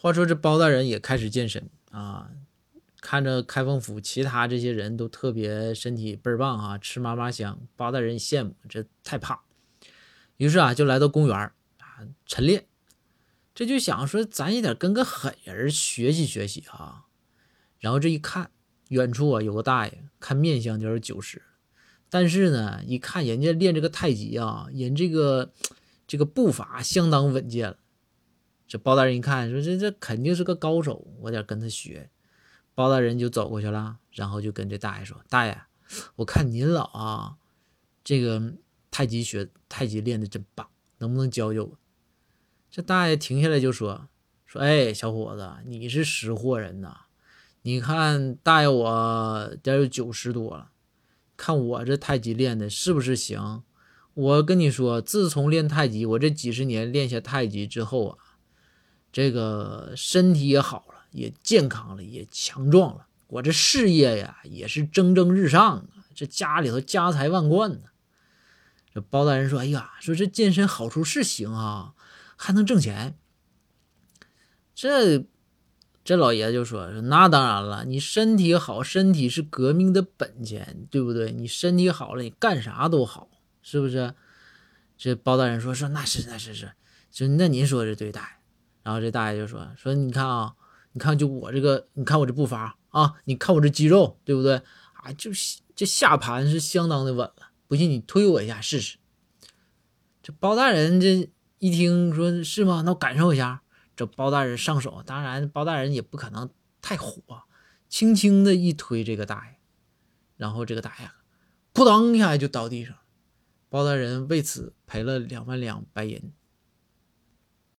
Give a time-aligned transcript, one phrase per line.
[0.00, 2.30] 话说这包大人也开始健身啊，
[3.00, 9.40] 看着开封府其他这些人都特别身体倍儿棒啊，吃嘛嘛香，包大人羡慕，这太胖。
[10.36, 11.52] 于是啊，就来到公园啊
[12.24, 12.66] 晨练，
[13.56, 17.06] 这就想说咱也得跟个狠人学习学习啊。
[17.80, 18.52] 然后这一看，
[18.90, 21.42] 远处啊有个大爷，看面相就是九十，
[22.08, 25.52] 但是呢，一看人家练这个太极啊，人这个
[26.06, 27.76] 这个步伐相当稳健了。
[28.68, 32.10] 这包大人一看，说这这肯定是个高手，我得跟他学。
[32.74, 35.62] 包大人就走过去了，然后就跟这大爷说：“大爷，
[36.16, 37.36] 我看您老啊，
[38.04, 38.52] 这个
[38.90, 41.78] 太极学太极练的真棒，能不能教教我？”
[42.70, 44.08] 这大爷停下来就说
[44.46, 47.06] ：“说哎，小伙子，你是识货人呐！
[47.62, 50.70] 你看大爷我得有九十多了，
[51.36, 53.64] 看我这太极练的是不是行？
[54.14, 58.18] 我跟你说，自从练太极，我这几十年练下太极之后啊。”
[59.12, 63.06] 这个身体也好了，也健康了，也强壮了。
[63.28, 65.88] 我这事业呀，也是蒸蒸日上啊！
[66.14, 67.90] 这家里头家财万贯呢。
[68.94, 71.92] 这包大人说：“哎呀，说这健身好处是行啊，
[72.36, 73.18] 还能挣钱。”
[74.74, 75.26] 这
[76.02, 81.32] 这老爷子就说：“那当然了，你身体好，身体是革命的本钱，对不对？
[81.32, 83.28] 你身体好了，你干啥都好，
[83.62, 84.14] 是不是？”
[84.96, 86.72] 这包大人说：“说那是那是是，
[87.10, 88.28] 就那您说的对，大爷。”
[88.88, 90.54] 然后这大爷就说：“说你看啊，
[90.92, 94.62] 你看就我这个，你看我这步伐啊，你看我这肌肉，对不对
[94.94, 95.12] 啊？
[95.12, 95.30] 就
[95.76, 97.50] 这下盘是相当的稳了。
[97.66, 98.96] 不信你推我一下试试。”
[100.24, 102.80] 这包大人这一听说是吗？
[102.86, 103.60] 那我感受一下。
[103.94, 106.48] 这包大人上手，当然包大人也不可能
[106.80, 107.42] 太火，
[107.90, 109.56] 轻轻的一推这个大爷，
[110.38, 111.10] 然后这个大爷
[111.74, 112.96] 扑当一下就倒地上。
[113.68, 116.32] 包大人为此赔了两万两白银。